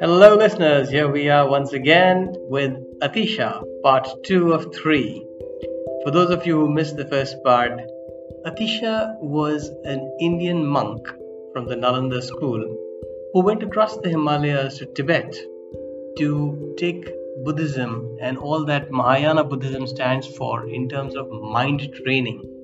[0.00, 0.90] Hello, listeners.
[0.90, 5.24] Here we are once again with Atisha, part two of three.
[6.02, 7.80] For those of you who missed the first part,
[8.44, 11.06] Atisha was an Indian monk
[11.52, 12.60] from the Nalanda school
[13.32, 15.32] who went across the Himalayas to Tibet
[16.18, 17.08] to take
[17.44, 22.61] Buddhism and all that Mahayana Buddhism stands for in terms of mind training.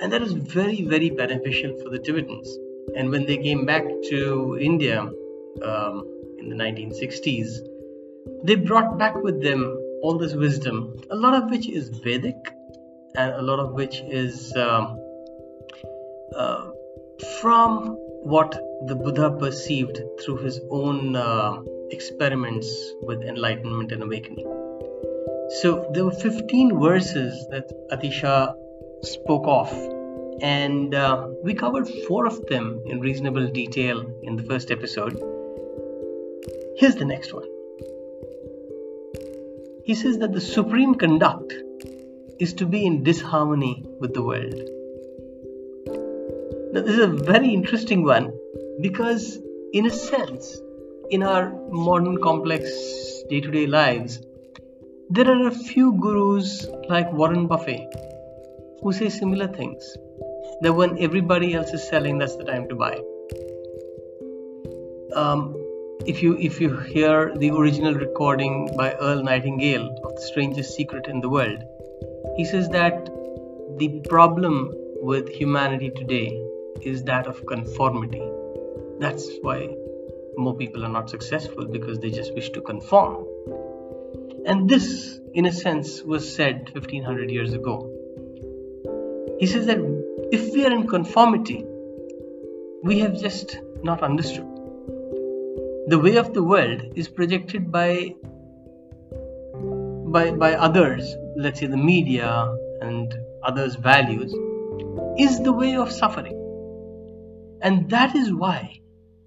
[0.00, 2.56] And that was very, very beneficial for the Tibetans.
[2.96, 6.04] And when they came back to India, um,
[6.38, 7.48] in the 1960s,
[8.44, 12.36] they brought back with them all this wisdom, a lot of which is Vedic
[13.16, 14.98] and a lot of which is um,
[16.36, 16.70] uh,
[17.40, 18.52] from what
[18.86, 22.68] the Buddha perceived through his own uh, experiments
[23.02, 24.46] with enlightenment and awakening.
[25.60, 28.54] So there were 15 verses that Atisha
[29.04, 29.72] spoke of,
[30.42, 35.14] and uh, we covered four of them in reasonable detail in the first episode.
[36.76, 37.48] Here's the next one.
[39.84, 41.54] He says that the supreme conduct
[42.38, 44.54] is to be in disharmony with the world.
[46.72, 48.32] Now, this is a very interesting one
[48.80, 49.38] because,
[49.72, 50.60] in a sense,
[51.10, 54.20] in our modern complex day to day lives,
[55.10, 57.94] there are a few gurus like Warren Buffett
[58.84, 59.96] who say similar things
[60.60, 62.94] that when everybody else is selling, that's the time to buy.
[65.16, 65.54] Um,
[66.06, 71.06] if you if you hear the original recording by Earl Nightingale of the strangest secret
[71.06, 71.64] in the world,
[72.36, 73.08] he says that
[73.78, 74.70] the problem
[75.12, 76.28] with humanity today
[76.82, 78.22] is that of conformity.
[79.00, 79.74] That's why
[80.36, 83.26] more people are not successful because they just wish to conform.
[84.46, 88.03] And this, in a sense, was said 1500 years ago.
[89.44, 89.78] He says that
[90.32, 91.66] if we are in conformity,
[92.82, 94.46] we have just not understood.
[95.88, 98.14] The way of the world is projected by
[100.14, 102.30] by by others let's say the media
[102.80, 104.32] and others values
[105.18, 106.38] is the way of suffering.
[107.60, 108.80] And that is why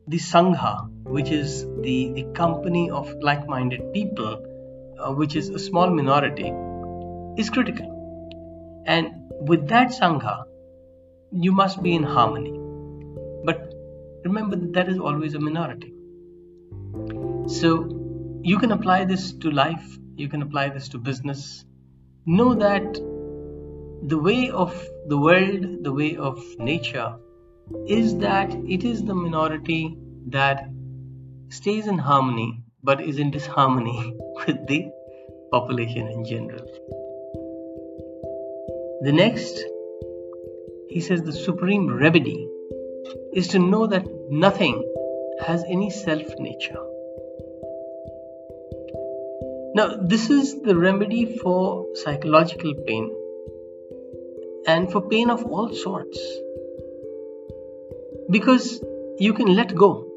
[0.08, 4.34] the sangha which is the, the company of like-minded people
[4.98, 6.52] uh, which is a small minority
[7.38, 7.97] is critical
[8.88, 9.12] and
[9.52, 10.38] with that sangha
[11.48, 12.56] you must be in harmony
[13.46, 13.74] but
[14.26, 15.94] remember that, that is always a minority
[17.48, 17.70] so
[18.44, 21.66] you can apply this to life, you can apply this to business.
[22.26, 22.94] Know that
[24.04, 24.74] the way of
[25.08, 27.16] the world, the way of nature,
[27.88, 30.70] is that it is the minority that
[31.50, 34.14] stays in harmony but is in disharmony
[34.48, 34.90] with the
[35.52, 36.68] population in general.
[39.00, 39.64] The next,
[40.90, 42.50] he says, the supreme remedy
[43.32, 44.84] is to know that nothing
[45.46, 46.84] has any self nature.
[49.76, 53.16] Now, this is the remedy for psychological pain
[54.66, 56.20] and for pain of all sorts.
[58.32, 58.82] Because
[59.20, 60.08] you can let go.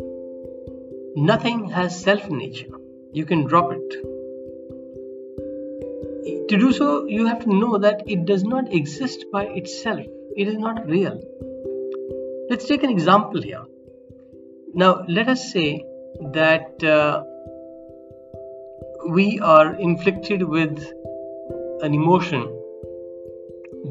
[1.16, 2.72] Nothing has self nature.
[3.12, 4.09] You can drop it.
[6.50, 10.04] To do so, you have to know that it does not exist by itself,
[10.36, 11.20] it is not real.
[12.50, 13.62] Let's take an example here.
[14.74, 15.84] Now, let us say
[16.32, 17.22] that uh,
[19.10, 20.92] we are inflicted with
[21.82, 22.42] an emotion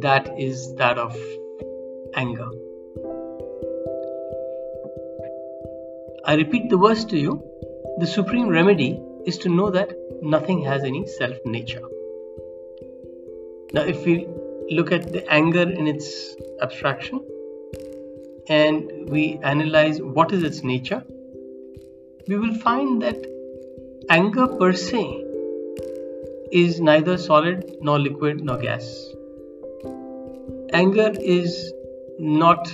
[0.02, 1.16] that is that of
[2.14, 2.50] anger.
[6.26, 7.42] I repeat the verse to you
[8.00, 11.88] the supreme remedy is to know that nothing has any self nature.
[13.74, 14.28] Now, if we
[14.70, 17.26] look at the anger in its abstraction
[18.48, 21.04] and we analyze what is its nature,
[22.28, 23.26] we will find that
[24.12, 25.02] Anger per se
[26.52, 28.86] is neither solid nor liquid nor gas.
[30.74, 31.72] Anger is
[32.18, 32.74] not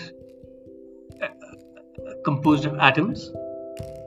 [1.22, 1.28] uh,
[2.24, 3.34] composed of atoms.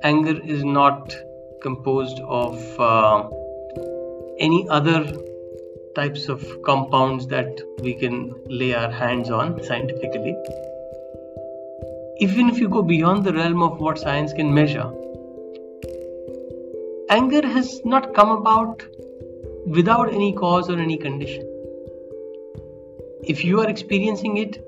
[0.04, 1.14] Anger is not
[1.60, 3.28] composed of uh,
[4.38, 5.04] any other
[5.98, 8.16] types of compounds that we can
[8.46, 10.34] lay our hands on scientifically.
[12.20, 14.86] Even if you go beyond the realm of what science can measure,
[17.10, 18.84] anger has not come about
[19.66, 21.44] without any cause or any condition.
[23.34, 24.58] If you are experiencing it,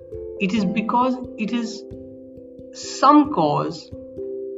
[0.40, 1.84] it is because it is
[2.72, 3.90] some cause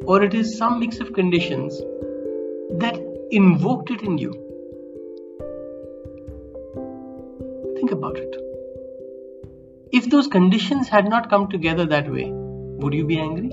[0.04, 1.78] or it is some mix of conditions
[2.84, 2.98] that
[3.30, 4.41] invoked it in you.
[7.82, 8.36] Think about it.
[9.90, 13.50] If those conditions had not come together that way, would you be angry?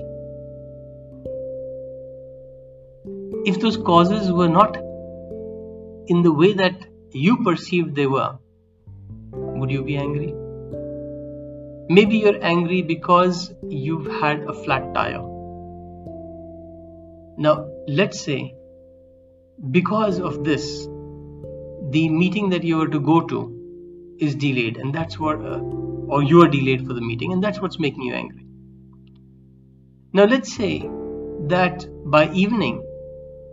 [3.44, 4.76] If those causes were not
[6.06, 6.80] in the way that
[7.10, 8.38] you perceived they were,
[9.32, 10.32] would you be angry?
[11.88, 15.26] Maybe you're angry because you've had a flat tire.
[17.36, 18.54] Now, let's say
[19.72, 20.86] because of this,
[21.90, 23.56] the meeting that you were to go to
[24.20, 27.60] is delayed, and that's what, uh, or you are delayed for the meeting, and that's
[27.60, 28.46] what's making you angry.
[30.12, 30.88] Now, let's say
[31.48, 32.86] that by evening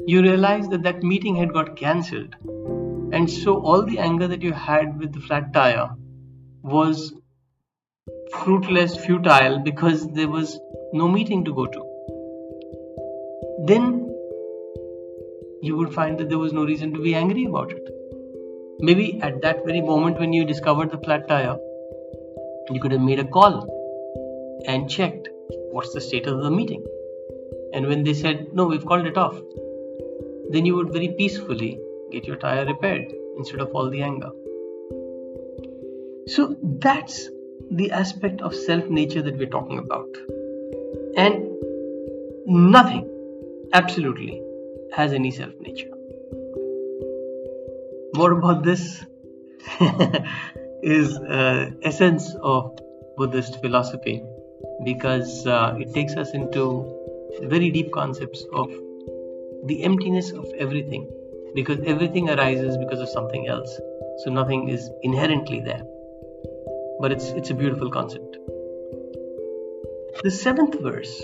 [0.06, 2.36] you realize that that meeting had got cancelled,
[3.14, 5.90] and so all the anger that you had with the flat tire
[6.62, 7.14] was
[8.31, 10.60] fruitless, futile because there was
[10.94, 11.84] no meeting to go to.
[13.66, 14.14] Then
[15.62, 17.97] you would find that there was no reason to be angry about it.
[18.80, 21.58] Maybe at that very moment when you discovered the flat tire,
[22.70, 23.66] you could have made a call
[24.68, 25.30] and checked
[25.72, 26.86] what's the status of the meeting.
[27.74, 29.36] And when they said, no, we've called it off,
[30.52, 31.80] then you would very peacefully
[32.12, 34.30] get your tire repaired instead of all the anger.
[36.28, 37.30] So that's
[37.72, 40.10] the aspect of self nature that we're talking about.
[41.18, 41.50] And
[42.46, 43.10] nothing,
[43.74, 44.42] absolutely,
[44.94, 45.97] has any self nature.
[48.18, 49.06] What about this?
[50.81, 52.80] is uh, essence of
[53.16, 54.24] Buddhist philosophy
[54.84, 56.64] because uh, it takes us into
[57.44, 58.72] very deep concepts of
[59.66, 61.08] the emptiness of everything
[61.54, 63.80] because everything arises because of something else.
[64.24, 65.84] So nothing is inherently there.
[67.00, 68.38] But it's it's a beautiful concept.
[70.24, 71.16] The seventh verse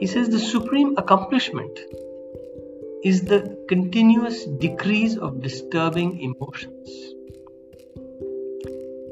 [0.00, 1.78] he says the supreme accomplishment
[3.04, 6.88] is the continuous decrease of disturbing emotions.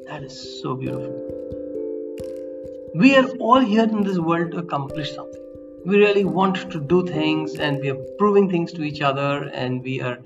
[0.08, 1.22] That is so beautiful.
[2.96, 5.42] We are all here in this world to accomplish something.
[5.84, 9.82] We really want to do things and we are proving things to each other and
[9.84, 10.18] we are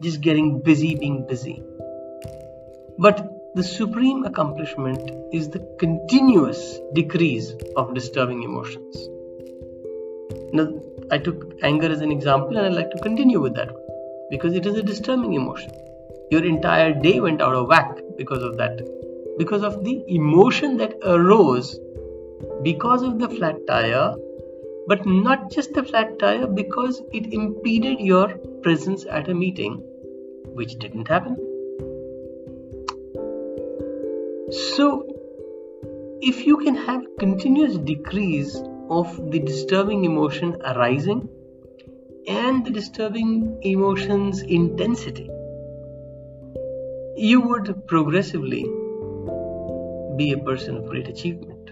[0.00, 1.62] just getting busy being busy.
[2.98, 9.08] But the supreme accomplishment is the continuous decrease of disturbing emotions.
[10.52, 10.68] Now,
[11.10, 13.70] I took anger as an example and I'd like to continue with that
[14.30, 15.70] because it is a disturbing emotion.
[16.30, 18.80] Your entire day went out of whack because of that,
[19.38, 21.78] because of the emotion that arose
[22.62, 24.14] because of the flat tire,
[24.86, 28.28] but not just the flat tire, because it impeded your
[28.62, 29.82] presence at a meeting,
[30.54, 31.36] which didn't happen.
[34.50, 35.06] So,
[36.20, 38.56] if you can have continuous decrease
[38.88, 41.28] of the disturbing emotion arising
[42.28, 45.30] and the disturbing emotion's intensity,
[47.16, 48.64] you would progressively
[50.16, 51.70] be a person of great achievement.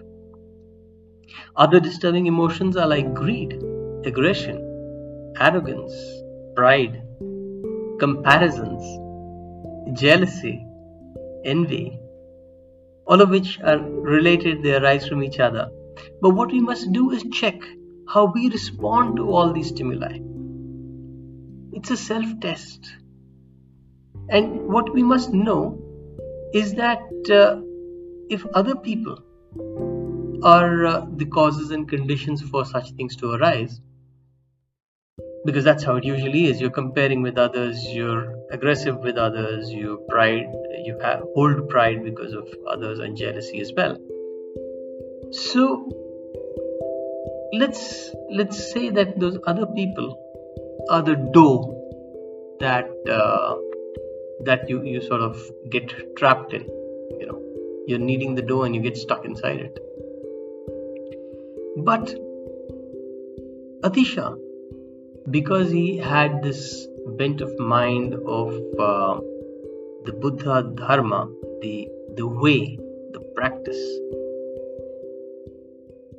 [1.56, 3.62] Other disturbing emotions are like greed,
[4.04, 5.94] aggression, arrogance,
[6.54, 7.02] pride,
[7.98, 8.82] comparisons,
[9.98, 10.66] jealousy,
[11.44, 11.98] envy,
[13.06, 15.70] all of which are related, they arise from each other.
[16.20, 17.60] But what we must do is check
[18.08, 20.18] how we respond to all these stimuli.
[21.72, 22.86] It's a self test.
[24.28, 25.80] And what we must know
[26.54, 27.00] is that
[27.30, 27.60] uh,
[28.30, 29.18] if other people
[30.42, 33.80] are uh, the causes and conditions for such things to arise,
[35.44, 36.60] because that's how it usually is.
[36.60, 40.46] You're comparing with others, you're aggressive with others, you pride,
[40.84, 43.98] you have hold pride because of others and jealousy as well.
[45.34, 45.88] So
[47.52, 50.16] let's let's say that those other people
[50.90, 51.74] are the dough
[52.60, 53.56] that uh,
[54.44, 56.62] that you you sort of get trapped in.
[57.20, 57.40] You know,
[57.86, 59.78] you're kneading the dough and you get stuck inside it.
[61.76, 62.14] But
[63.82, 64.38] Atisha
[65.30, 66.86] because he had this
[67.18, 68.48] bent of mind of
[68.78, 69.20] uh,
[70.04, 71.28] the Buddha Dharma,
[71.62, 72.78] the, the way,
[73.12, 73.80] the practice.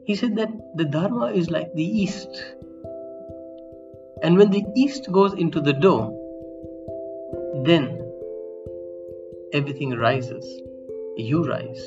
[0.06, 2.30] He said that the Dharma is like the East.
[4.22, 6.14] And when the East goes into the dough,
[7.66, 8.02] then
[9.52, 10.46] everything rises.
[11.18, 11.84] You rise.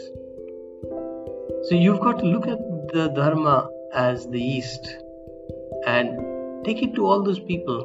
[1.68, 2.58] So you've got to look at
[2.92, 4.96] the Dharma as the East
[5.86, 7.84] and take it to all those people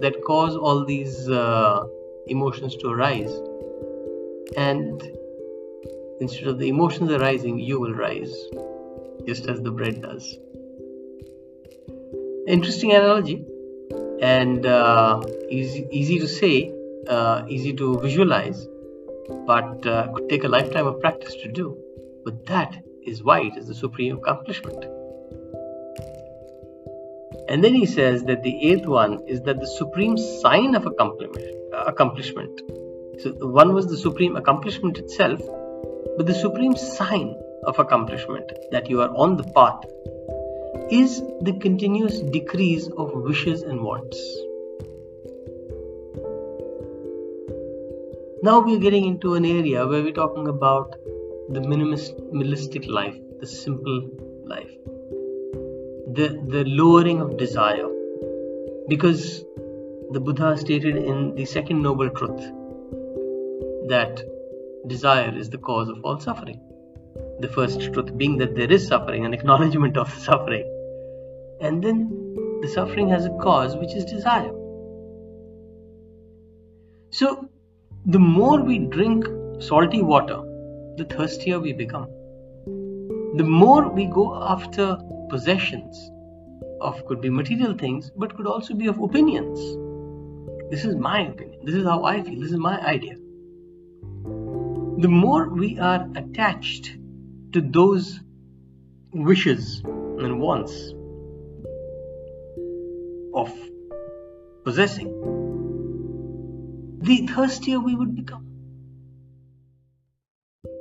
[0.00, 1.84] that cause all these uh,
[2.28, 3.32] emotions to arise
[4.56, 5.02] and
[6.20, 8.34] instead of the emotions arising you will rise
[9.26, 10.36] just as the bread does
[12.46, 13.44] interesting analogy
[14.20, 16.72] and uh, easy, easy to say
[17.08, 18.66] uh, easy to visualize
[19.46, 21.76] but uh, could take a lifetime of practice to do.
[22.24, 24.84] But that is why it is the supreme accomplishment.
[27.48, 32.60] And then he says that the eighth one is that the supreme sign of accomplishment.
[33.20, 35.40] So one was the supreme accomplishment itself,
[36.16, 39.84] but the supreme sign of accomplishment that you are on the path
[40.90, 44.18] is the continuous decrease of wishes and wants.
[48.42, 50.96] Now we're getting into an area where we're talking about
[51.48, 54.08] the minimalistic life, the simple
[54.44, 54.70] life
[56.16, 57.88] the, the lowering of desire.
[58.88, 59.44] Because
[60.12, 62.40] the Buddha stated in the second noble truth
[63.88, 64.22] that
[64.86, 66.60] desire is the cause of all suffering.
[67.40, 70.64] The first truth being that there is suffering, an acknowledgement of suffering.
[71.60, 72.08] And then
[72.62, 74.52] the suffering has a cause, which is desire.
[77.10, 77.48] So,
[78.06, 79.26] the more we drink
[79.60, 80.40] salty water,
[80.96, 82.08] the thirstier we become.
[83.36, 86.10] The more we go after possessions
[86.80, 89.58] of could be material things but could also be of opinions
[90.70, 93.14] this is my opinion this is how i feel this is my idea
[95.04, 96.96] the more we are attached
[97.56, 98.20] to those
[99.12, 100.74] wishes and wants
[103.42, 103.50] of
[104.64, 105.08] possessing
[107.08, 108.44] the thirstier we would become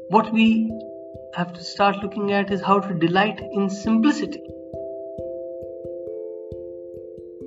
[0.10, 0.50] what we
[1.36, 4.44] have to start looking at is how to delight in simplicity.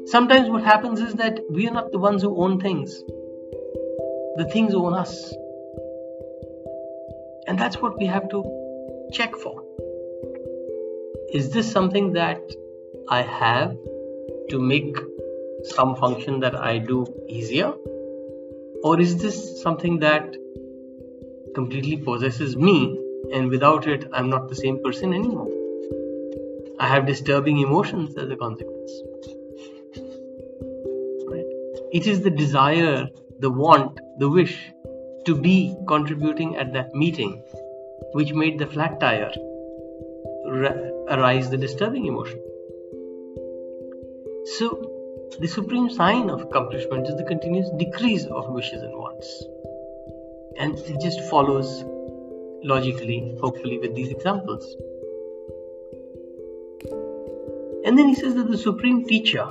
[0.07, 2.99] Sometimes what happens is that we are not the ones who own things,
[4.37, 5.33] the things own us.
[7.47, 8.58] And that's what we have to
[9.12, 9.62] check for.
[11.33, 12.41] Is this something that
[13.09, 13.77] I have
[14.50, 14.97] to make
[15.65, 17.73] some function that I do easier?
[18.83, 20.37] Or is this something that
[21.55, 22.99] completely possesses me
[23.33, 25.49] and without it, I'm not the same person anymore.
[26.81, 28.93] I have disturbing emotions as a consequence.
[31.29, 31.45] Right?
[31.93, 33.09] It is the desire,
[33.41, 34.73] the want, the wish
[35.25, 37.43] to be contributing at that meeting
[38.12, 39.33] which made the flat tire
[41.11, 42.40] arise the disturbing emotion.
[44.57, 44.99] So,
[45.40, 49.45] the supreme sign of accomplishment is the continuous decrease of wishes and wants.
[50.59, 51.85] And it just follows
[52.64, 54.64] logically, hopefully, with these examples.
[57.85, 59.49] And then he says that the Supreme Teacher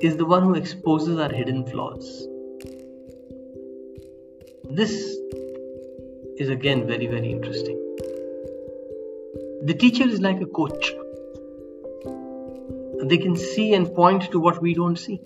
[0.00, 2.26] is the one who exposes our hidden flaws.
[4.70, 5.16] This
[6.38, 7.76] is again very, very interesting.
[9.62, 10.92] The teacher is like a coach.
[13.02, 15.20] They can see and point to what we don't see.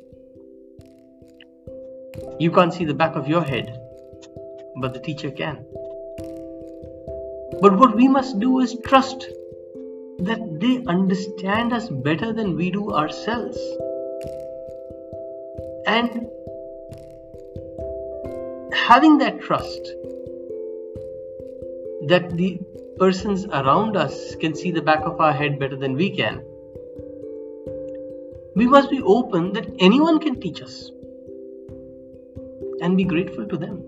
[2.39, 3.79] You can't see the back of your head,
[4.81, 5.65] but the teacher can.
[7.61, 9.27] But what we must do is trust
[10.19, 13.59] that they understand us better than we do ourselves.
[15.87, 16.29] And
[18.73, 19.93] having that trust
[22.09, 22.61] that the
[22.99, 26.43] persons around us can see the back of our head better than we can,
[28.55, 30.91] we must be open that anyone can teach us
[32.81, 33.83] and be grateful to them.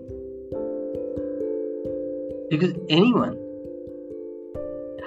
[2.49, 3.37] Because anyone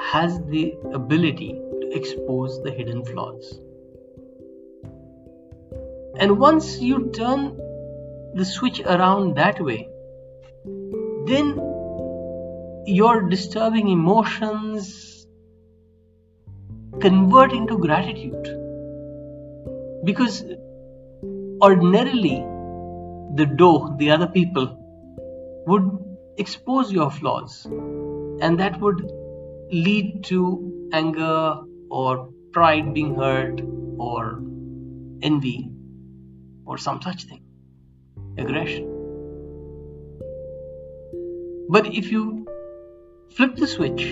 [0.00, 3.60] has the ability to expose the hidden flaws.
[6.18, 7.56] And once you turn
[8.34, 9.88] the switch around that way,
[11.26, 11.67] then
[12.88, 15.26] your disturbing emotions
[17.00, 18.48] convert into gratitude.
[20.04, 20.42] Because
[21.62, 22.38] ordinarily,
[23.34, 24.74] the dough, the other people,
[25.66, 25.86] would
[26.38, 29.04] expose your flaws, and that would
[29.70, 31.56] lead to anger
[31.90, 33.60] or pride being hurt
[33.98, 34.40] or
[35.20, 35.70] envy
[36.64, 37.42] or some such thing
[38.38, 38.86] aggression
[41.68, 42.37] but if you
[43.30, 44.02] flip the switch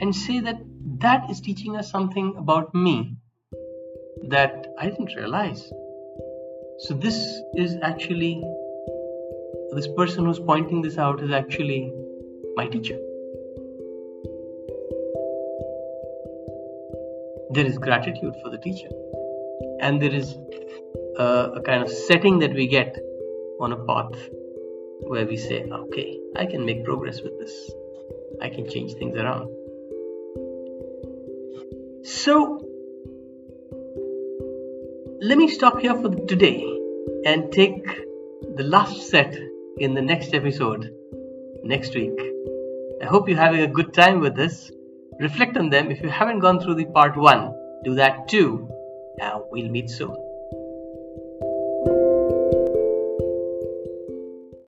[0.00, 0.60] and say that
[0.98, 3.16] that is teaching us something about me
[4.28, 5.70] that I didn't realize.
[6.80, 7.16] So, this
[7.54, 8.42] is actually,
[9.72, 11.92] this person who's pointing this out is actually
[12.56, 12.98] my teacher.
[17.52, 18.88] there is gratitude for the teacher
[19.80, 20.36] and there is
[21.18, 21.24] a,
[21.56, 22.96] a, kind of setting that we get
[23.60, 24.28] on a path
[25.08, 27.70] where we say okay i can make progress with this
[28.42, 29.48] i can change things around
[32.04, 32.64] so
[35.22, 36.64] let me stop here for today
[37.26, 37.84] and take
[38.56, 39.36] the last set
[39.78, 40.90] in the next episode
[41.62, 42.18] next week.
[43.02, 44.70] I hope you're having a good time with this.
[45.18, 45.90] Reflect on them.
[45.90, 48.70] If you haven't gone through the part one, do that too.
[49.18, 50.16] Now we'll meet soon.